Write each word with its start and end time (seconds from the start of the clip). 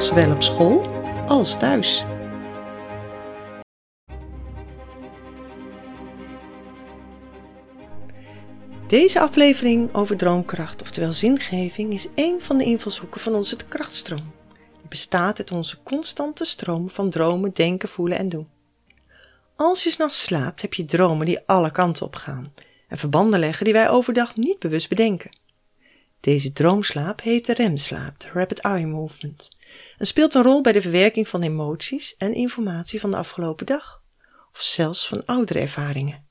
zowel 0.00 0.32
op 0.32 0.42
school 0.42 0.86
als 1.26 1.56
thuis. 1.56 2.04
Deze 8.86 9.20
aflevering 9.20 9.94
over 9.94 10.16
droomkracht, 10.16 10.82
oftewel 10.82 11.12
zingeving, 11.12 11.92
is 11.92 12.08
één 12.14 12.42
van 12.42 12.58
de 12.58 12.64
invalshoeken 12.64 13.20
van 13.20 13.34
onze 13.34 13.56
krachtstroom. 13.68 14.32
Die 14.78 14.88
bestaat 14.88 15.38
uit 15.38 15.52
onze 15.52 15.82
constante 15.82 16.44
stroom 16.44 16.90
van 16.90 17.10
dromen, 17.10 17.52
denken, 17.52 17.88
voelen 17.88 18.18
en 18.18 18.28
doen. 18.28 18.48
Als 19.56 19.84
je 19.84 19.90
s'nachts 19.90 20.22
slaapt, 20.22 20.62
heb 20.62 20.74
je 20.74 20.84
dromen 20.84 21.26
die 21.26 21.40
alle 21.46 21.70
kanten 21.72 22.06
op 22.06 22.14
gaan 22.14 22.52
en 22.88 22.98
verbanden 22.98 23.40
leggen 23.40 23.64
die 23.64 23.74
wij 23.74 23.90
overdag 23.90 24.36
niet 24.36 24.58
bewust 24.58 24.88
bedenken. 24.88 25.30
Deze 26.20 26.52
droomslaap 26.52 27.20
heet 27.20 27.46
de 27.46 27.54
remslaap, 27.54 28.20
de 28.20 28.28
rapid 28.28 28.58
eye 28.58 28.86
movement, 28.86 29.48
en 29.98 30.06
speelt 30.06 30.34
een 30.34 30.42
rol 30.42 30.60
bij 30.60 30.72
de 30.72 30.80
verwerking 30.80 31.28
van 31.28 31.42
emoties 31.42 32.16
en 32.16 32.34
informatie 32.34 33.00
van 33.00 33.10
de 33.10 33.16
afgelopen 33.16 33.66
dag, 33.66 34.02
of 34.52 34.62
zelfs 34.62 35.08
van 35.08 35.24
oudere 35.24 35.60
ervaringen. 35.60 36.28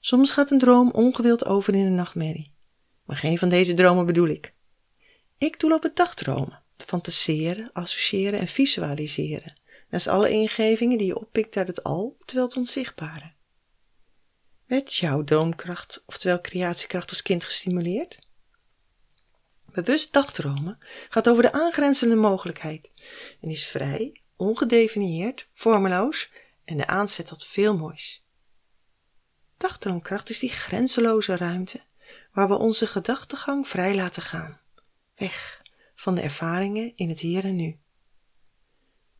Soms 0.00 0.30
gaat 0.30 0.50
een 0.50 0.58
droom 0.58 0.90
ongewild 0.90 1.44
over 1.44 1.74
in 1.74 1.86
een 1.86 1.94
nachtmerrie, 1.94 2.54
maar 3.04 3.16
geen 3.16 3.38
van 3.38 3.48
deze 3.48 3.74
dromen 3.74 4.06
bedoel 4.06 4.28
ik. 4.28 4.54
Ik 5.38 5.60
doe 5.60 5.74
op 5.74 5.82
het 5.82 5.96
dagdromen, 5.96 6.62
te 6.76 6.86
fantaseren, 6.86 7.70
associëren 7.72 8.40
en 8.40 8.48
visualiseren, 8.48 9.60
naast 9.88 10.06
alle 10.06 10.30
ingevingen 10.30 10.98
die 10.98 11.06
je 11.06 11.18
oppikt 11.18 11.56
uit 11.56 11.68
het 11.68 11.82
al, 11.82 12.16
terwijl 12.24 12.46
het 12.48 12.56
onzichtbare. 12.56 13.32
Werd 14.66 14.94
jouw 14.94 15.24
droomkracht, 15.24 16.02
oftewel 16.06 16.40
creatiekracht 16.40 17.10
als 17.10 17.22
kind 17.22 17.44
gestimuleerd? 17.44 18.18
Bewust 19.78 20.12
dagdromen 20.12 20.78
gaat 21.08 21.28
over 21.28 21.42
de 21.42 21.52
aangrenzende 21.52 22.14
mogelijkheid 22.14 22.92
en 23.40 23.48
is 23.48 23.66
vrij, 23.66 24.22
ongedefinieerd, 24.36 25.48
vormeloos 25.52 26.30
en 26.64 26.76
de 26.76 26.86
aanzet 26.86 27.26
tot 27.26 27.44
veel 27.44 27.76
moois. 27.76 28.26
Dagdroomkracht 29.56 30.30
is 30.30 30.38
die 30.38 30.50
grenzeloze 30.50 31.36
ruimte 31.36 31.80
waar 32.32 32.48
we 32.48 32.54
onze 32.54 32.86
gedachtegang 32.86 33.68
vrij 33.68 33.94
laten 33.94 34.22
gaan, 34.22 34.60
weg 35.16 35.62
van 35.94 36.14
de 36.14 36.20
ervaringen 36.20 36.92
in 36.96 37.08
het 37.08 37.20
hier 37.20 37.44
en 37.44 37.56
nu. 37.56 37.78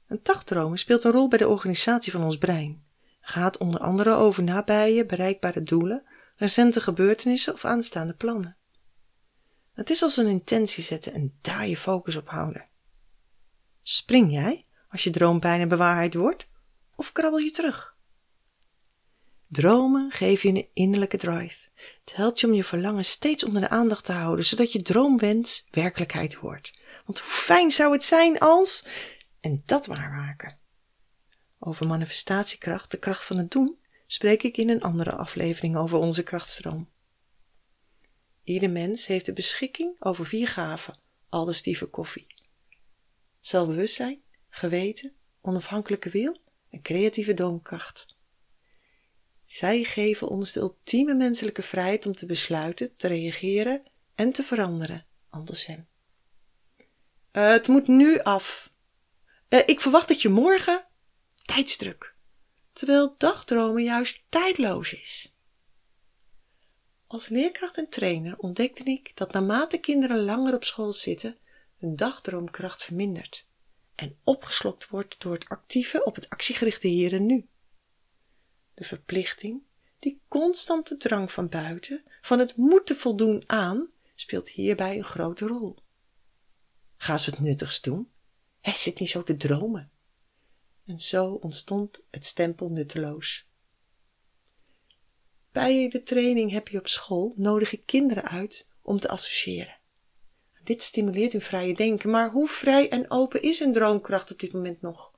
Een 0.06 0.20
dagdromen 0.23 0.79
speelt 0.79 1.05
een 1.05 1.12
rol 1.12 1.29
bij 1.29 1.39
de 1.39 1.48
organisatie 1.48 2.12
van 2.12 2.25
ons 2.25 2.39
brein, 2.39 2.84
gaat 3.20 3.59
onder 3.59 3.81
andere 3.81 4.14
over 4.14 4.42
nabije, 4.42 5.06
bereikbare 5.06 5.62
doelen, 5.62 6.09
recente 6.36 6.81
gebeurtenissen 6.81 7.53
of 7.53 7.64
aanstaande 7.64 8.14
plannen. 8.14 8.58
Het 9.78 9.90
is 9.90 10.02
als 10.02 10.16
een 10.16 10.26
intentie 10.26 10.82
zetten 10.82 11.12
en 11.12 11.38
daar 11.40 11.68
je 11.68 11.76
focus 11.76 12.16
op 12.16 12.28
houden. 12.28 12.66
Spring 13.82 14.32
jij 14.32 14.62
als 14.90 15.04
je 15.04 15.10
droom 15.10 15.40
bijna 15.40 15.66
bewaarheid 15.66 16.14
wordt, 16.14 16.48
of 16.96 17.12
krabbel 17.12 17.38
je 17.38 17.50
terug? 17.50 17.94
Dromen 19.46 20.11
geven 20.11 20.55
je 20.55 20.58
een 20.58 20.68
innerlijke 20.74 21.17
drive. 21.17 21.56
Het 22.05 22.17
helpt 22.17 22.40
je 22.40 22.46
om 22.46 22.52
je 22.52 22.64
verlangen 22.64 23.05
steeds 23.05 23.44
onder 23.44 23.61
de 23.61 23.68
aandacht 23.68 24.05
te 24.05 24.12
houden, 24.12 24.44
zodat 24.44 24.72
je 24.72 24.83
droomwens 24.83 25.67
werkelijkheid 25.70 26.36
wordt. 26.36 26.83
Want 27.05 27.18
hoe 27.18 27.30
fijn 27.30 27.70
zou 27.70 27.92
het 27.92 28.05
zijn 28.05 28.38
als. 28.38 28.84
En 29.40 29.62
dat 29.67 29.86
waarmaken. 29.86 30.58
Over 31.58 31.86
manifestatiekracht, 31.86 32.90
de 32.90 32.98
kracht 32.98 33.24
van 33.24 33.36
het 33.36 33.50
doen, 33.50 33.78
spreek 34.06 34.42
ik 34.42 34.56
in 34.56 34.68
een 34.68 34.83
andere 34.83 35.17
aflevering 35.17 35.77
over 35.77 35.98
onze 35.98 36.22
krachtstroom. 36.22 36.88
Ieder 38.48 38.70
mens 38.70 39.07
heeft 39.07 39.27
de 39.27 39.33
beschikking 39.33 39.97
over 39.98 40.27
vier 40.27 40.48
gaven, 40.48 40.98
aldus 41.29 41.57
Steve 41.57 41.86
Koffie. 41.86 42.27
Zelfbewustzijn, 43.41 44.23
geweten, 44.48 45.13
onafhankelijke 45.41 46.11
wil 46.11 46.41
en 46.70 46.83
creatieve 46.83 47.35
droomkracht. 47.35 48.17
Zij 49.45 49.83
geven 49.83 50.29
ons 50.29 50.53
de 50.53 50.61
ultieme 50.61 51.14
menselijke 51.14 51.63
vrijheid 51.63 52.07
om 52.07 52.14
te 52.14 52.27
besluiten, 52.27 52.97
te 52.97 53.09
reageren 53.09 53.91
en 54.14 54.33
te 54.33 54.42
veranderen, 54.42 55.07
anders 55.29 55.67
hem. 55.67 55.89
Uh, 57.33 57.48
het 57.51 57.69
moet 57.69 57.89
nu 57.89 58.20
af. 58.20 58.73
Uh, 59.48 59.61
ik 59.67 59.80
verwacht 59.80 60.09
dat 60.09 60.23
je 60.23 60.29
morgen 60.29 60.86
tijdsdruk, 61.42 62.15
terwijl 62.73 63.15
dagdromen 63.19 63.83
juist 63.83 64.25
tijdloos 64.29 64.92
is. 64.92 65.33
Als 67.08 67.29
leerkracht 67.29 67.77
en 67.77 67.89
trainer 67.89 68.39
ontdekte 68.39 68.85
ik 68.85 69.17
dat 69.17 69.33
naarmate 69.33 69.79
kinderen 69.79 70.24
langer 70.24 70.55
op 70.55 70.64
school 70.64 70.92
zitten, 70.92 71.39
hun 71.77 71.96
dagdroomkracht 71.96 72.83
vermindert 72.83 73.46
en 73.95 74.19
opgeslokt 74.24 74.89
wordt 74.89 75.20
door 75.20 75.33
het 75.33 75.48
actieve 75.48 76.05
op 76.05 76.14
het 76.14 76.29
actiegerichte 76.29 76.89
hier 76.89 77.13
en 77.13 77.27
nu. 77.27 77.48
De 78.74 78.85
verplichting, 78.85 79.63
die 79.98 80.20
constante 80.29 80.97
drang 80.97 81.33
van 81.33 81.48
buiten, 81.48 82.02
van 82.20 82.39
het 82.39 82.57
moeten 82.57 82.97
voldoen 82.97 83.42
aan, 83.47 83.86
speelt 84.14 84.48
hierbij 84.48 84.98
een 84.98 85.05
grote 85.05 85.47
rol. 85.47 85.77
Ga 86.97 87.18
ze 87.18 87.30
wat 87.30 87.41
nuttigs 87.41 87.80
doen. 87.80 88.13
Hij 88.61 88.74
zit 88.74 88.98
niet 88.98 89.08
zo 89.08 89.23
te 89.23 89.36
dromen. 89.36 89.91
En 90.85 90.98
zo 90.98 91.33
ontstond 91.33 92.02
het 92.11 92.27
stempel 92.27 92.68
nutteloos. 92.68 93.48
Bij 95.53 95.89
de 95.89 96.03
training 96.03 96.51
heb 96.51 96.69
je 96.69 96.79
op 96.79 96.89
school 96.89 97.33
nodig 97.36 97.73
ik 97.73 97.83
kinderen 97.86 98.25
uit 98.25 98.67
om 98.83 98.97
te 98.97 99.09
associëren. 99.09 99.77
Dit 100.64 100.83
stimuleert 100.83 101.33
hun 101.33 101.41
vrije 101.41 101.75
denken, 101.75 102.11
maar 102.11 102.31
hoe 102.31 102.48
vrij 102.48 102.89
en 102.89 103.11
open 103.11 103.42
is 103.42 103.59
hun 103.59 103.73
droomkracht 103.73 104.33
op 104.33 104.39
dit 104.39 104.53
moment 104.53 104.81
nog? 104.81 105.13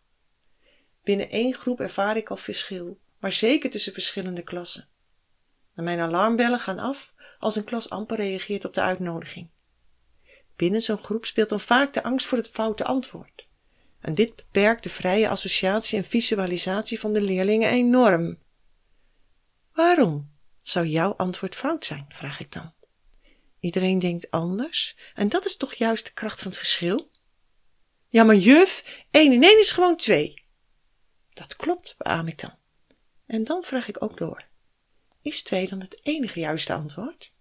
Binnen 1.03 1.31
één 1.31 1.55
groep 1.55 1.81
ervaar 1.81 2.17
ik 2.17 2.31
al 2.31 2.37
verschil, 2.37 2.99
maar 3.19 3.33
zeker 3.33 3.71
tussen 3.71 3.93
verschillende 3.93 4.43
klassen. 4.43 4.89
En 5.75 5.85
mijn 5.85 6.01
alarmbellen 6.01 6.61
gaan 6.61 6.79
af 6.79 7.13
als 7.39 7.57
een 7.57 7.65
klas 7.65 7.91
amper 7.91 8.17
reageert 8.17 8.65
op 8.65 8.75
de 8.75 8.81
uitnodiging. 8.81 9.49
Binnen 10.57 10.81
zo'n 10.81 11.05
groep 11.05 11.25
speelt 11.25 11.49
dan 11.49 11.61
vaak 11.61 11.93
de 11.93 12.03
angst 12.03 12.27
voor 12.27 12.39
het 12.39 12.49
foute 12.49 12.85
antwoord. 12.85 13.47
En 14.01 14.15
dit 14.15 14.37
beperkt 14.37 14.83
de 14.83 14.89
vrije 14.89 15.29
associatie 15.29 15.99
en 15.99 16.05
visualisatie 16.05 17.01
van 17.01 17.13
de 17.13 17.23
leerlingen 17.23 17.71
enorm. 17.71 18.39
Waarom 19.81 20.31
zou 20.63 20.87
jouw 20.87 21.15
antwoord 21.17 21.55
fout 21.55 21.85
zijn? 21.85 22.07
vraag 22.09 22.41
ik 22.41 22.53
dan. 22.53 22.73
Iedereen 23.61 23.99
denkt 23.99 24.31
anders 24.31 24.97
en 25.15 25.29
dat 25.29 25.45
is 25.45 25.57
toch 25.57 25.75
juist 25.75 26.05
de 26.05 26.13
kracht 26.13 26.39
van 26.41 26.51
het 26.51 26.59
verschil? 26.59 27.11
Ja, 28.09 28.25
maar 28.25 28.37
juf, 28.37 29.05
1 29.11 29.33
en 29.33 29.43
1 29.43 29.59
is 29.59 29.71
gewoon 29.71 29.97
2. 29.97 30.45
Dat 31.33 31.57
klopt, 31.57 31.95
beaam 31.99 32.29
ik 32.29 32.39
dan. 32.39 32.55
En 33.27 33.45
dan 33.45 33.63
vraag 33.63 33.89
ik 33.89 34.03
ook 34.03 34.17
door. 34.17 34.45
Is 35.23 35.43
2 35.43 35.69
dan 35.69 35.81
het 35.81 36.01
enige 36.03 36.41
juiste 36.41 36.73
antwoord? 36.73 37.33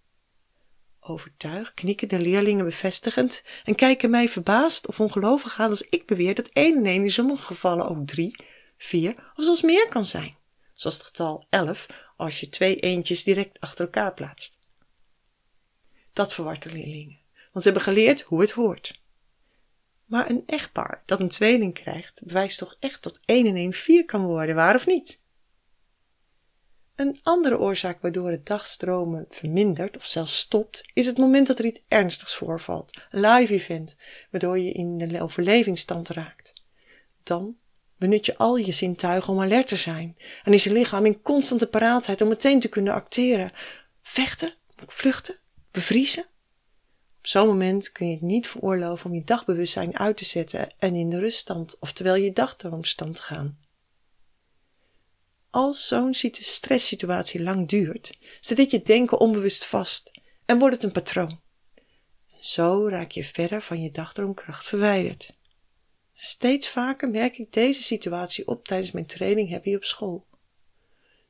Overtuigd 1.00 1.74
knikken 1.74 2.08
de 2.08 2.20
leerlingen 2.20 2.66
bevestigend 2.66 3.44
en 3.64 3.76
kijken 3.76 4.10
mij 4.10 4.30
verbaasd 4.30 4.88
of 4.88 5.00
ongelovig 5.00 5.60
aan 5.60 5.70
als 5.70 5.82
ik 5.82 6.06
beweer 6.06 6.36
dat 6.36 6.50
1 6.50 6.78
en 6.78 6.86
1 6.86 7.04
in 7.04 7.12
sommige 7.12 7.44
gevallen 7.44 7.90
ook 7.90 8.08
3, 8.08 8.36
4 8.78 9.32
of 9.36 9.44
zelfs 9.44 9.62
meer 9.62 9.88
kan 9.88 10.06
zijn. 10.06 10.39
Zoals 10.80 10.98
het 10.98 11.06
getal 11.06 11.46
11 11.50 11.88
als 12.16 12.40
je 12.40 12.50
twee 12.50 12.76
eentjes 12.76 13.24
direct 13.24 13.60
achter 13.60 13.86
elkaar 13.86 14.14
plaatst. 14.14 14.58
Dat 16.14 16.34
verwart 16.34 16.64
de 16.64 16.72
leerlingen, 16.72 17.20
want 17.34 17.64
ze 17.64 17.72
hebben 17.72 17.82
geleerd 17.82 18.22
hoe 18.22 18.42
het 18.42 18.52
hoort. 18.52 19.02
Maar 20.06 20.30
een 20.30 20.44
echtpaar 20.46 21.04
dat 21.06 21.20
een 21.20 21.30
tweeling 21.30 21.74
krijgt, 21.74 22.22
bewijst 22.24 22.58
toch 22.58 22.78
echt 22.80 23.04
dat 23.04 23.20
1 23.26 23.46
en 23.46 23.56
1 23.56 23.74
4 23.74 24.06
kan 24.06 24.26
worden, 24.26 24.56
waar 24.56 24.76
of 24.76 24.88
niet? 24.88 25.20
Een 26.96 27.20
andere 27.24 27.60
oorzaak 27.60 28.02
waardoor 28.02 28.30
het 28.30 28.46
dagstromen 28.46 29.26
vermindert 29.30 29.98
of 29.98 30.06
zelfs 30.06 30.38
stopt, 30.38 30.92
is 30.94 31.06
het 31.06 31.18
moment 31.18 31.48
dat 31.48 31.60
er 31.60 31.66
iets 31.66 31.82
ernstigs 31.88 32.36
voorvalt, 32.36 33.02
een 33.10 33.20
live 33.20 33.54
event, 33.54 33.98
waardoor 34.32 34.60
je 34.60 34.72
in 34.72 34.98
de 34.98 35.22
overlevingsstand 35.22 36.08
raakt. 36.08 36.54
Dan 37.24 37.58
benut 38.00 38.26
je 38.26 38.38
al 38.38 38.56
je 38.56 38.72
zintuigen 38.72 39.34
om 39.34 39.42
alert 39.42 39.68
te 39.68 39.76
zijn 39.76 40.18
en 40.44 40.54
is 40.54 40.64
je 40.64 40.72
lichaam 40.72 41.06
in 41.06 41.22
constante 41.22 41.68
paraatheid 41.68 42.22
om 42.22 42.28
meteen 42.28 42.60
te 42.60 42.68
kunnen 42.68 42.94
acteren. 42.94 43.52
Vechten, 44.02 44.54
vluchten, 44.88 45.36
bevriezen. 45.72 46.26
Op 47.18 47.28
zo'n 47.28 47.48
moment 47.48 47.92
kun 47.92 48.08
je 48.08 48.14
het 48.14 48.22
niet 48.22 48.48
veroorloven 48.48 49.10
om 49.10 49.16
je 49.16 49.24
dagbewustzijn 49.24 49.98
uit 49.98 50.18
te 50.18 50.26
zetten 50.26 50.74
en 50.78 50.96
in 50.96 51.10
de 51.10 51.20
ruststand, 51.20 51.80
oftewel 51.80 52.16
je 52.16 52.34
dagdroomstand 52.34 53.16
te 53.16 53.22
gaan. 53.22 53.60
Als 55.50 55.88
zo'n 55.88 56.14
stresssituatie 56.14 57.42
lang 57.42 57.68
duurt, 57.68 58.18
zit 58.40 58.58
dit 58.58 58.72
je 58.72 58.82
denken 58.82 59.20
onbewust 59.20 59.66
vast 59.66 60.12
en 60.46 60.60
wordt 60.60 60.76
het 60.76 60.84
een 60.84 60.92
patroon. 60.92 61.40
Zo 62.42 62.88
raak 62.88 63.12
je 63.12 63.24
verder 63.24 63.62
van 63.62 63.82
je 63.82 63.92
dagdroomkracht 63.92 64.66
verwijderd. 64.66 65.34
Steeds 66.22 66.70
vaker 66.70 67.10
merk 67.10 67.38
ik 67.38 67.54
deze 67.54 67.84
situatie 67.84 68.48
op 68.48 68.66
tijdens 68.66 68.92
mijn 68.92 69.06
training 69.06 69.52
Happy 69.52 69.76
op 69.76 69.84
school. 69.84 70.26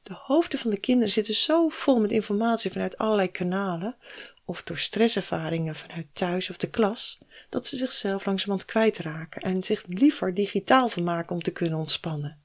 De 0.03 0.13
hoofden 0.13 0.59
van 0.59 0.71
de 0.71 0.79
kinderen 0.79 1.11
zitten 1.11 1.33
zo 1.33 1.69
vol 1.69 1.99
met 1.99 2.11
informatie 2.11 2.71
vanuit 2.71 2.97
allerlei 2.97 3.31
kanalen 3.31 3.97
of 4.45 4.63
door 4.63 4.77
stresservaringen 4.77 5.75
vanuit 5.75 6.07
thuis 6.13 6.49
of 6.49 6.57
de 6.57 6.69
klas, 6.69 7.17
dat 7.49 7.67
ze 7.67 7.75
zichzelf 7.75 8.25
langzamerhand 8.25 8.69
kwijtraken 8.69 9.41
en 9.41 9.63
zich 9.63 9.83
liever 9.87 10.33
digitaal 10.33 10.89
vermaken 10.89 11.35
om 11.35 11.41
te 11.41 11.51
kunnen 11.51 11.79
ontspannen. 11.79 12.41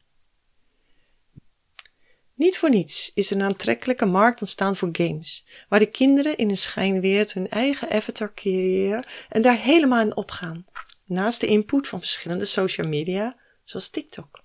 Niet 2.35 2.58
voor 2.58 2.70
niets 2.70 3.11
is 3.14 3.31
er 3.31 3.37
een 3.37 3.43
aantrekkelijke 3.43 4.06
markt 4.06 4.41
ontstaan 4.41 4.76
voor 4.76 4.88
games, 4.93 5.46
waar 5.69 5.79
de 5.79 5.91
kinderen 5.91 6.37
in 6.37 6.49
een 6.49 6.56
schijnwereld 6.56 7.32
hun 7.32 7.49
eigen 7.49 7.91
avatar 7.91 8.35
creëren 8.35 9.06
en 9.29 9.43
daar 9.43 9.58
helemaal 9.58 10.00
in 10.00 10.17
opgaan, 10.17 10.67
naast 11.04 11.40
de 11.40 11.46
input 11.46 11.88
van 11.88 11.98
verschillende 11.98 12.44
social 12.44 12.86
media, 12.86 13.36
zoals 13.64 13.88
TikTok. 13.88 14.42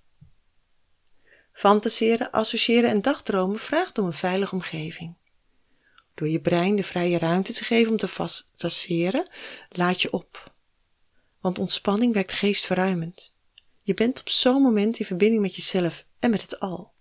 Fantaseren, 1.52 2.32
associëren 2.32 2.90
en 2.90 3.02
dagdromen 3.02 3.60
vraagt 3.60 3.98
om 3.98 4.06
een 4.06 4.14
veilige 4.14 4.56
omgeving. 4.56 5.16
Door 6.14 6.28
je 6.28 6.42
brein 6.42 6.76
de 6.76 6.84
vrije 6.84 7.18
ruimte 7.18 7.54
te 7.54 7.64
geven 7.64 7.92
om 7.92 7.98
te 7.98 8.08
fantaseren, 8.08 9.30
laat 9.70 10.02
je 10.02 10.12
op. 10.12 10.54
Want 11.42 11.60
ontspanning 11.60 12.14
werkt 12.14 12.32
geestverruimend. 12.32 13.34
Je 13.82 13.94
bent 13.94 14.20
op 14.20 14.30
zo'n 14.30 14.62
moment 14.62 15.00
in 15.00 15.06
verbinding 15.06 15.42
met 15.42 15.56
jezelf 15.56 16.06
en 16.20 16.30
met 16.30 16.42
het 16.42 16.60
al. 16.60 16.92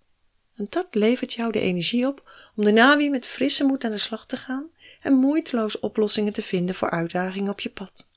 En 0.55 0.67
dat 0.69 0.87
levert 0.91 1.33
jou 1.33 1.51
de 1.51 1.59
energie 1.59 2.07
op 2.07 2.31
om 2.55 2.63
daarna 2.63 2.97
weer 2.97 3.09
met 3.09 3.25
frisse 3.25 3.63
moed 3.63 3.83
aan 3.83 3.91
de 3.91 3.97
slag 3.97 4.25
te 4.25 4.37
gaan 4.37 4.69
en 5.01 5.13
moeiteloos 5.13 5.79
oplossingen 5.79 6.33
te 6.33 6.41
vinden 6.41 6.75
voor 6.75 6.89
uitdagingen 6.89 7.51
op 7.51 7.59
je 7.59 7.69
pad. 7.69 8.07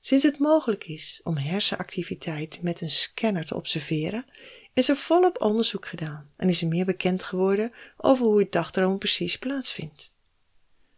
Sinds 0.00 0.24
het 0.24 0.38
mogelijk 0.38 0.84
is 0.84 1.20
om 1.24 1.36
hersenactiviteit 1.36 2.62
met 2.62 2.80
een 2.80 2.90
scanner 2.90 3.44
te 3.44 3.54
observeren, 3.54 4.24
is 4.72 4.88
er 4.88 4.96
volop 4.96 5.40
onderzoek 5.42 5.86
gedaan 5.86 6.30
en 6.36 6.48
is 6.48 6.62
er 6.62 6.68
meer 6.68 6.84
bekend 6.84 7.22
geworden 7.22 7.72
over 7.96 8.26
hoe 8.26 8.38
het 8.38 8.52
dagdroom 8.52 8.98
precies 8.98 9.38
plaatsvindt. 9.38 10.12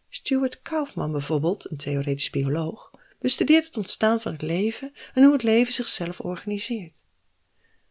Stuart 0.09 0.63
Kaufman 0.63 1.13
bijvoorbeeld, 1.13 1.71
een 1.71 1.77
theoretisch 1.77 2.31
bioloog, 2.31 2.91
bestudeert 3.19 3.65
het 3.65 3.77
ontstaan 3.77 4.21
van 4.21 4.33
het 4.33 4.43
leven 4.43 4.93
en 5.15 5.23
hoe 5.23 5.33
het 5.33 5.43
leven 5.43 5.73
zichzelf 5.73 6.21
organiseert. 6.21 6.99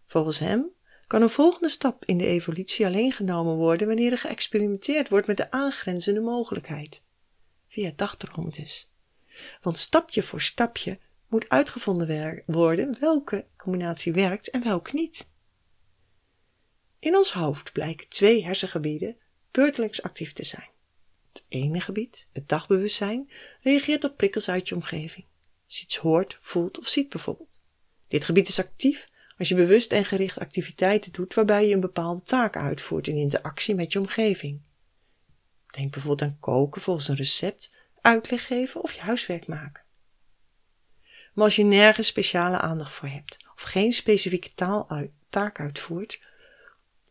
Volgens 0.06 0.39
hem 0.39 0.69
kan 1.07 1.21
een 1.21 1.29
volgende 1.29 1.69
stap 1.69 2.06
in 2.06 2.17
de 2.17 2.25
evolutie 2.25 2.85
alleen 2.85 3.11
genomen 3.11 3.56
worden 3.56 3.88
wanneer 3.88 4.11
er 4.11 4.17
geëxperimenteerd 4.17 5.09
wordt 5.09 5.27
met 5.27 5.38
de 5.38 5.51
aangrenzende 5.51 6.19
mogelijkheid. 6.19 7.03
Via 7.67 7.91
dagdromen 7.95 8.51
dus. 8.51 8.88
Want 9.62 9.77
stapje 9.77 10.24
voor 10.24 10.41
stapje 10.41 11.00
moet 11.27 11.50
uitgevonden 11.50 12.44
worden 12.45 13.00
welke 13.00 13.45
combinatie 13.57 14.13
werkt 14.13 14.50
en 14.50 14.63
welke 14.63 14.95
niet. 14.95 15.27
In 17.00 17.15
ons 17.15 17.31
hoofd 17.31 17.71
blijken 17.71 18.09
twee 18.09 18.44
hersengebieden 18.44 19.18
beurtelings 19.51 20.01
actief 20.01 20.33
te 20.33 20.44
zijn. 20.44 20.69
Het 21.33 21.44
ene 21.47 21.81
gebied, 21.81 22.27
het 22.31 22.50
dagbewustzijn, 22.50 23.31
reageert 23.62 24.03
op 24.03 24.18
prikkels 24.18 24.50
uit 24.50 24.68
je 24.69 24.75
omgeving. 24.75 25.25
Als 25.65 25.77
je 25.77 25.83
iets 25.83 25.97
hoort, 25.97 26.38
voelt 26.39 26.80
of 26.80 26.88
ziet 26.88 27.09
bijvoorbeeld. 27.09 27.62
Dit 28.07 28.25
gebied 28.25 28.47
is 28.47 28.59
actief 28.59 29.09
als 29.38 29.50
je 29.50 29.56
bewust 29.56 29.94
en 29.94 30.06
gericht 30.06 30.39
activiteiten 30.39 31.12
doet 31.12 31.33
waarbij 31.33 31.68
je 31.68 31.74
een 31.74 31.80
bepaalde 31.80 32.21
taak 32.21 32.57
uitvoert 32.57 33.07
in 33.07 33.15
interactie 33.15 33.75
met 33.75 33.92
je 33.94 34.00
omgeving. 34.00 34.62
Denk 35.65 35.92
bijvoorbeeld 35.92 36.31
aan 36.31 36.38
koken 36.39 36.81
volgens 36.81 37.07
een 37.07 37.15
recept, 37.15 37.71
uitleg 38.01 38.46
geven 38.46 38.81
of 38.81 38.92
je 38.92 39.01
huiswerk 39.01 39.48
maken. 39.48 39.84
Maar 41.34 41.44
als 41.44 41.56
je 41.56 41.63
nergens 41.63 42.07
speciale 42.07 42.57
aandacht 42.57 42.94
voor 42.94 43.07
hebt 43.07 43.38
of 43.56 43.62
geen 43.62 43.92
specifieke 43.92 44.50
taak 45.30 45.60
uitvoert, 45.60 46.19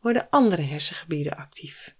worden 0.00 0.30
andere 0.30 0.62
hersengebieden 0.62 1.36
actief. 1.36 1.94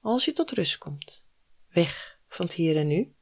Als 0.00 0.24
je 0.24 0.32
tot 0.32 0.50
rust 0.50 0.78
komt, 0.78 1.26
weg 1.68 2.18
van 2.28 2.46
het 2.46 2.54
hier 2.54 2.76
en 2.76 2.86
nu, 2.86 3.14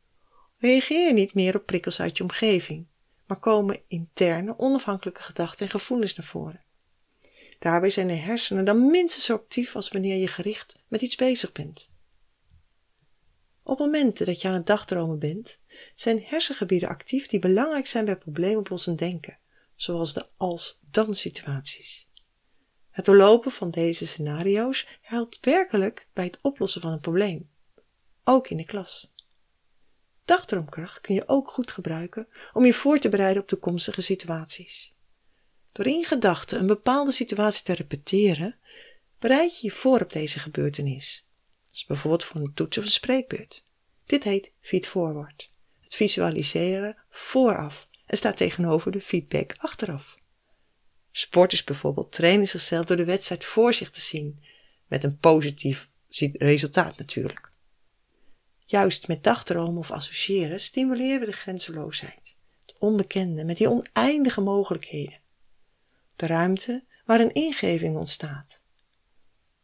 reageer 0.59 1.07
je 1.07 1.13
niet 1.13 1.35
meer 1.35 1.57
op 1.57 1.67
prikkels 1.67 2.01
uit 2.01 2.17
je 2.17 2.23
omgeving, 2.23 2.87
maar 3.27 3.39
komen 3.39 3.83
interne, 3.89 4.59
onafhankelijke 4.59 5.23
gedachten 5.23 5.65
en 5.65 5.71
gevoelens 5.71 6.15
naar 6.15 6.27
voren. 6.27 6.65
Daarbij 7.59 7.91
zijn 7.91 8.09
de 8.09 8.15
hersenen 8.15 8.65
dan 8.65 8.91
minstens 8.91 9.25
zo 9.25 9.35
actief 9.35 9.77
als 9.77 9.89
wanneer 9.89 10.17
je 10.17 10.29
gericht 10.29 10.77
met 10.89 11.03
iets 11.03 11.17
bezig 11.17 11.53
bent. 11.53 11.95
Op 13.67 13.79
momenten 13.79 14.27
dat 14.27 14.41
je 14.41 14.49
aan 14.49 14.55
het 14.55 14.67
dagdromen 14.67 15.19
bent, 15.19 15.61
zijn 15.95 16.23
hersengebieden 16.25 16.89
actief 16.89 17.27
die 17.27 17.39
belangrijk 17.39 17.87
zijn 17.87 18.05
bij 18.05 18.17
probleemoplossend 18.17 18.99
denken, 18.99 19.39
zoals 19.75 20.13
de 20.13 20.27
als-dan 20.37 21.15
situaties. 21.15 22.09
Het 22.91 23.05
doorlopen 23.05 23.51
van 23.51 23.71
deze 23.71 24.07
scenario's 24.07 24.87
helpt 25.01 25.39
werkelijk 25.41 26.09
bij 26.13 26.25
het 26.25 26.39
oplossen 26.43 26.81
van 26.81 26.93
een 26.93 27.01
probleem, 27.01 27.51
ook 28.25 28.49
in 28.49 28.57
de 28.57 28.65
klas. 28.65 29.13
Dagdroomkracht 30.25 31.01
kun 31.01 31.15
je 31.15 31.29
ook 31.29 31.51
goed 31.51 31.71
gebruiken 31.71 32.29
om 32.53 32.65
je 32.65 32.75
voor 32.75 32.99
te 32.99 33.09
bereiden 33.09 33.43
op 33.43 33.49
toekomstige 33.49 34.03
situaties. 34.03 34.95
Door 35.73 35.87
in 35.87 36.05
gedachten 36.05 36.59
een 36.59 36.67
bepaalde 36.67 37.13
situatie 37.13 37.65
te 37.65 37.75
repeteren, 37.75 38.59
bereid 39.19 39.61
je 39.61 39.67
je 39.67 39.73
voor 39.73 40.01
op 40.01 40.13
deze 40.13 40.39
gebeurtenis. 40.39 41.26
Bijvoorbeeld 41.85 42.25
voor 42.25 42.41
een 42.41 42.55
toets 42.55 42.79
of 42.79 42.85
een 42.85 42.91
spreekbeurt. 42.91 43.65
Dit 44.07 44.25
heet 44.25 44.53
feed 44.61 44.87
forward. 44.87 45.51
Het 45.81 45.95
visualiseren 45.95 46.97
vooraf 47.11 47.89
en 48.07 48.17
staat 48.17 48.37
tegenover 48.37 48.93
de 48.93 49.01
feedback 49.01 49.55
achteraf. 49.57 50.17
Sporters 51.11 51.65
bijvoorbeeld 51.65 52.13
trainen 52.13 52.49
zichzelf 52.49 52.85
door 52.85 52.97
de 52.97 53.05
wedstrijd 53.05 53.45
voor 53.45 53.75
zich 53.75 53.91
te 53.91 54.01
zien, 54.01 54.43
met 54.87 55.05
een 55.05 55.19
positief 55.19 55.89
resultaat 56.33 56.99
natuurlijk. 56.99 57.51
Juist 58.59 59.09
met 59.09 59.25
dagdromen 59.25 59.79
of 59.79 59.91
associëren 59.91 60.61
stimuleren 60.61 61.21
we 61.21 61.27
de 61.27 61.33
grenzeloosheid, 61.33 62.37
het 62.67 62.75
onbekende 62.79 63.45
met 63.45 63.57
die 63.57 63.71
oneindige 63.71 64.41
mogelijkheden. 64.41 65.21
De 66.17 66.27
ruimte 66.27 66.85
waar 67.05 67.21
een 67.21 67.33
ingeving 67.33 67.97
ontstaat. 67.97 68.63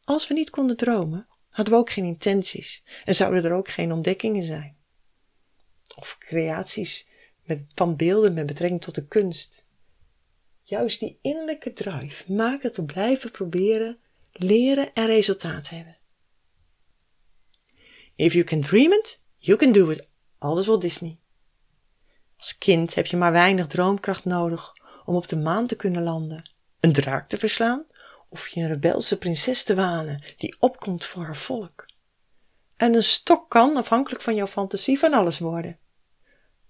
Als 0.04 0.28
we 0.28 0.34
niet 0.34 0.50
konden 0.50 0.76
dromen, 0.76 1.26
hadden 1.52 1.74
we 1.74 1.80
ook 1.80 1.90
geen 1.90 2.04
intenties 2.04 2.84
en 3.04 3.14
zouden 3.14 3.44
er 3.44 3.52
ook 3.52 3.68
geen 3.68 3.92
ontdekkingen 3.92 4.44
zijn. 4.44 4.76
Of 5.98 6.18
creaties 6.18 7.08
met, 7.44 7.64
van 7.74 7.96
beelden 7.96 8.34
met 8.34 8.46
betrekking 8.46 8.80
tot 8.80 8.94
de 8.94 9.06
kunst. 9.06 9.66
Juist 10.62 11.00
die 11.00 11.18
innerlijke 11.20 11.72
drive 11.72 12.32
maakt 12.32 12.62
dat 12.62 12.76
we 12.76 12.84
blijven 12.84 13.30
proberen, 13.30 13.98
leren 14.32 14.92
en 14.92 15.06
resultaat 15.06 15.68
hebben. 15.68 15.96
If 18.14 18.32
you 18.32 18.44
can 18.44 18.60
dream 18.60 18.92
it, 18.92 19.20
you 19.38 19.58
can 19.58 19.72
do 19.72 19.90
it. 19.90 20.08
Aldus 20.38 20.66
Walt 20.66 20.80
Disney. 20.80 21.18
Als 22.36 22.58
kind 22.58 22.94
heb 22.94 23.06
je 23.06 23.16
maar 23.16 23.32
weinig 23.32 23.66
droomkracht 23.66 24.24
nodig 24.24 24.72
om 25.04 25.14
op 25.14 25.28
de 25.28 25.36
maan 25.36 25.66
te 25.66 25.76
kunnen 25.76 26.02
landen, 26.02 26.50
een 26.80 26.92
draak 26.92 27.28
te 27.28 27.38
verslaan 27.38 27.86
of 28.32 28.48
je 28.48 28.60
een 28.60 28.68
rebelse 28.68 29.18
prinses 29.18 29.62
te 29.62 29.74
wanen 29.74 30.22
die 30.36 30.56
opkomt 30.58 31.04
voor 31.04 31.24
haar 31.24 31.36
volk. 31.36 31.90
En 32.76 32.94
een 32.94 33.04
stok 33.04 33.50
kan, 33.50 33.76
afhankelijk 33.76 34.22
van 34.22 34.34
jouw 34.34 34.46
fantasie, 34.46 34.98
van 34.98 35.12
alles 35.12 35.38
worden. 35.38 35.78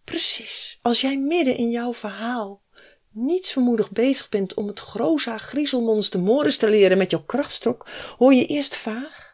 Precies, 0.04 0.78
als 0.82 1.00
jij 1.00 1.18
midden 1.18 1.56
in 1.56 1.70
jouw 1.70 1.94
verhaal 1.94 2.62
niets 3.10 3.52
vermoedig 3.52 3.90
bezig 3.90 4.28
bent 4.28 4.54
om 4.54 4.66
het 4.66 4.80
groza 4.80 5.38
griezelmonster 5.38 6.58
te 6.58 6.70
leren 6.70 6.98
met 6.98 7.10
jouw 7.10 7.22
krachtstok, 7.22 7.88
hoor 8.16 8.34
je 8.34 8.46
eerst 8.46 8.76
vaag 8.76 9.32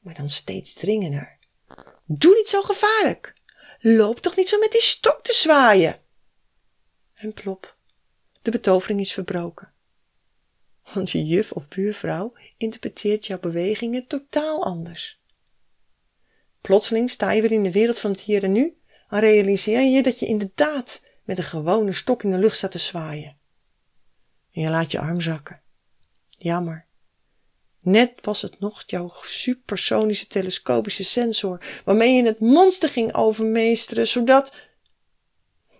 maar 0.00 0.14
dan 0.14 0.28
steeds 0.28 0.72
dringender. 0.72 1.38
Doe 2.04 2.34
niet 2.34 2.48
zo 2.48 2.62
gevaarlijk. 2.62 3.34
Loop 3.78 4.18
toch 4.18 4.36
niet 4.36 4.48
zo 4.48 4.58
met 4.58 4.72
die 4.72 4.80
stok 4.80 5.22
te 5.22 5.32
zwaaien. 5.32 6.00
En 7.14 7.32
plop, 7.32 7.76
de 8.42 8.50
betovering 8.50 9.00
is 9.00 9.12
verbroken. 9.12 9.72
Want 10.94 11.10
je 11.10 11.24
juf 11.24 11.52
of 11.52 11.68
buurvrouw 11.68 12.32
interpreteert 12.56 13.26
jouw 13.26 13.38
bewegingen 13.38 14.06
totaal 14.06 14.64
anders. 14.64 15.20
Plotseling 16.60 17.10
sta 17.10 17.30
je 17.30 17.42
weer 17.42 17.52
in 17.52 17.62
de 17.62 17.72
wereld 17.72 17.98
van 17.98 18.10
het 18.10 18.20
hier 18.20 18.44
en 18.44 18.52
nu 18.52 18.78
en 19.08 19.20
realiseer 19.20 19.80
je 19.80 20.02
dat 20.02 20.18
je 20.18 20.26
inderdaad 20.26 21.02
met 21.24 21.38
een 21.38 21.44
gewone 21.44 21.92
stok 21.92 22.22
in 22.22 22.30
de 22.30 22.38
lucht 22.38 22.56
staat 22.56 22.70
te 22.70 22.78
zwaaien. 22.78 23.38
En 24.52 24.62
je 24.62 24.70
laat 24.70 24.90
je 24.90 24.98
arm 24.98 25.20
zakken. 25.20 25.62
Jammer. 26.28 26.88
Net 27.80 28.12
was 28.20 28.42
het 28.42 28.60
nog 28.60 28.82
jouw 28.86 29.12
supersonische 29.22 30.26
telescopische 30.26 31.04
sensor 31.04 31.82
waarmee 31.84 32.14
je 32.14 32.24
het 32.24 32.40
monster 32.40 32.88
ging 32.88 33.14
overmeesteren, 33.14 34.06
zodat. 34.06 34.54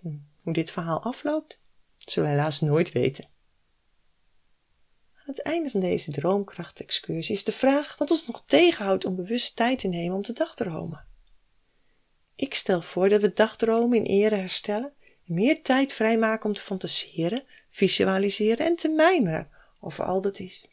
Hm, 0.00 0.16
hoe 0.42 0.52
dit 0.52 0.70
verhaal 0.70 1.02
afloopt, 1.02 1.58
zullen 1.96 2.28
we 2.28 2.34
helaas 2.34 2.60
nooit 2.60 2.92
weten. 2.92 3.29
Het 5.30 5.42
einde 5.42 5.70
van 5.70 5.80
deze 5.80 6.10
droomkrachtexcursie 6.10 7.34
is 7.34 7.44
de 7.44 7.52
vraag 7.52 7.96
wat 7.98 8.10
ons 8.10 8.26
nog 8.26 8.42
tegenhoudt 8.46 9.04
om 9.04 9.16
bewust 9.16 9.56
tijd 9.56 9.78
te 9.78 9.88
nemen 9.88 10.16
om 10.16 10.22
te 10.22 10.32
dagdromen. 10.32 11.06
Ik 12.36 12.54
stel 12.54 12.82
voor 12.82 13.08
dat 13.08 13.20
we 13.20 13.32
dagdromen 13.32 13.98
in 13.98 14.04
ere 14.04 14.34
herstellen 14.34 14.92
en 15.26 15.34
meer 15.34 15.62
tijd 15.62 15.92
vrijmaken 15.92 16.48
om 16.48 16.54
te 16.54 16.60
fantaseren, 16.60 17.42
visualiseren 17.68 18.66
en 18.66 18.76
te 18.76 18.88
mijmeren 18.88 19.50
over 19.80 20.04
al 20.04 20.20
dat 20.20 20.38
is. 20.38 20.68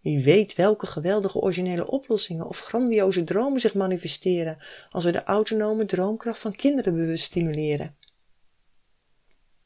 Wie 0.00 0.24
weet 0.24 0.54
welke 0.54 0.86
geweldige 0.86 1.40
originele 1.40 1.86
oplossingen 1.86 2.48
of 2.48 2.60
grandioze 2.60 3.24
dromen 3.24 3.60
zich 3.60 3.74
manifesteren 3.74 4.58
als 4.90 5.04
we 5.04 5.12
de 5.12 5.22
autonome 5.22 5.84
droomkracht 5.84 6.40
van 6.40 6.56
kinderen 6.56 6.94
bewust 6.94 7.24
stimuleren. 7.24 7.96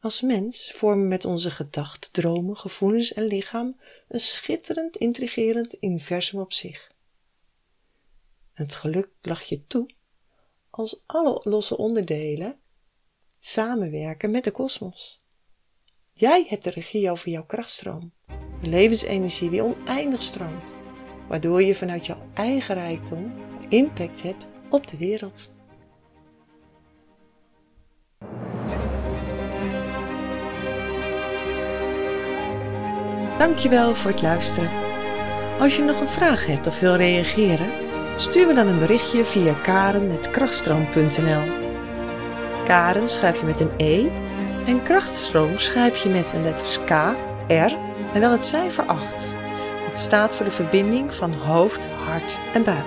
Als 0.00 0.20
mens 0.20 0.72
vormen 0.72 1.08
met 1.08 1.24
onze 1.24 1.50
gedachten, 1.50 2.12
dromen, 2.12 2.56
gevoelens 2.56 3.12
en 3.12 3.24
lichaam 3.24 3.80
een 4.08 4.20
schitterend, 4.20 4.96
intrigerend 4.96 5.82
universum 5.82 6.40
op 6.40 6.52
zich. 6.52 6.92
Het 8.52 8.74
geluk 8.74 9.08
lag 9.22 9.42
je 9.42 9.66
toe 9.66 9.90
als 10.70 11.02
alle 11.06 11.40
losse 11.44 11.76
onderdelen 11.76 12.60
samenwerken 13.38 14.30
met 14.30 14.44
de 14.44 14.50
kosmos. 14.50 15.22
Jij 16.12 16.46
hebt 16.48 16.64
de 16.64 16.70
regie 16.70 17.10
over 17.10 17.30
jouw 17.30 17.46
krachtstroom, 17.46 18.12
de 18.60 18.68
levensenergie 18.68 19.50
die 19.50 19.62
oneindig 19.62 20.22
stroomt, 20.22 20.62
waardoor 21.28 21.62
je 21.62 21.74
vanuit 21.74 22.06
jouw 22.06 22.30
eigen 22.34 22.74
rijkdom 22.74 23.32
impact 23.68 24.22
hebt 24.22 24.46
op 24.70 24.86
de 24.86 24.96
wereld. 24.96 25.56
Dankjewel 33.38 33.94
voor 33.94 34.10
het 34.10 34.22
luisteren. 34.22 34.70
Als 35.58 35.76
je 35.76 35.82
nog 35.82 36.00
een 36.00 36.08
vraag 36.08 36.46
hebt 36.46 36.66
of 36.66 36.80
wil 36.80 36.94
reageren, 36.94 37.72
stuur 38.16 38.46
me 38.46 38.54
dan 38.54 38.68
een 38.68 38.78
berichtje 38.78 39.24
via 39.24 39.52
karen.krachtstroom.nl 39.52 41.42
Karen 42.64 43.08
schrijf 43.08 43.40
je 43.40 43.44
met 43.44 43.60
een 43.60 43.70
E 43.76 44.08
en 44.64 44.82
krachtstroom 44.82 45.58
schrijf 45.58 46.02
je 46.02 46.08
met 46.08 46.30
de 46.30 46.40
letters 46.40 46.78
K, 46.84 46.90
R 47.46 47.72
en 48.12 48.20
dan 48.20 48.32
het 48.32 48.44
cijfer 48.44 48.84
8. 48.84 49.34
Het 49.86 49.98
staat 49.98 50.36
voor 50.36 50.44
de 50.44 50.50
verbinding 50.50 51.14
van 51.14 51.34
hoofd, 51.34 51.86
hart 51.86 52.40
en 52.54 52.64
buik. 52.64 52.84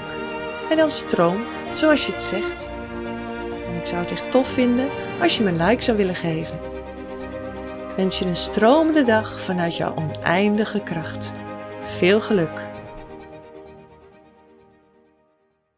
En 0.70 0.77
dan 0.77 0.89
stroom, 0.89 1.43
zoals 1.74 2.05
je 2.05 2.12
het 2.12 2.24
zegt. 2.24 2.70
En 3.67 3.75
ik 3.75 3.86
zou 3.86 4.01
het 4.01 4.12
echt 4.12 4.31
tof 4.31 4.48
vinden 4.48 4.89
als 5.22 5.38
je 5.38 5.43
me 5.43 5.50
een 5.50 5.65
like 5.65 5.81
zou 5.81 5.98
willen 5.98 6.15
geven. 6.15 6.71
Wens 7.96 8.20
je 8.20 8.26
een 8.26 8.36
stromende 8.36 9.04
dag 9.04 9.40
vanuit 9.40 9.76
jouw 9.76 9.96
oneindige 9.96 10.84
kracht. 10.84 11.34
Veel 11.98 12.22
geluk! 12.22 12.61